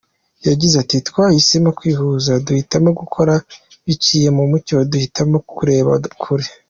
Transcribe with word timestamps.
Yagize 0.47 0.75
ati 0.83 0.97
“Twahisemo 1.07 1.69
kwihuza, 1.77 2.31
duhitamo 2.45 2.89
gukora 2.99 3.33
biciye 3.85 4.29
mu 4.37 4.43
mucyo, 4.51 4.75
duhitamo 4.91 5.37
kureba 5.53 5.91
kure. 6.21 6.47